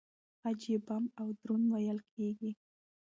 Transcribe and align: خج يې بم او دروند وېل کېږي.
خج 0.39 0.61
يې 0.71 0.77
بم 0.85 1.03
او 1.19 1.27
دروند 1.39 1.65
وېل 1.73 1.99
کېږي. 2.13 2.51